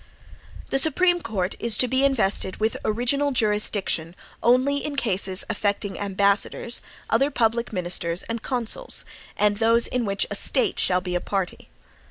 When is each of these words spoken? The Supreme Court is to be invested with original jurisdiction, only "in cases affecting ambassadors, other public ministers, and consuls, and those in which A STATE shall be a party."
The 0.71 0.79
Supreme 0.79 1.21
Court 1.21 1.53
is 1.59 1.77
to 1.77 1.87
be 1.87 2.03
invested 2.03 2.57
with 2.57 2.75
original 2.83 3.31
jurisdiction, 3.31 4.15
only 4.41 4.77
"in 4.83 4.95
cases 4.95 5.43
affecting 5.47 5.99
ambassadors, 5.99 6.81
other 7.11 7.29
public 7.29 7.71
ministers, 7.71 8.23
and 8.23 8.41
consuls, 8.41 9.05
and 9.37 9.57
those 9.57 9.85
in 9.85 10.05
which 10.05 10.25
A 10.31 10.35
STATE 10.35 10.79
shall 10.79 11.01
be 11.01 11.13
a 11.13 11.21
party." 11.21 11.69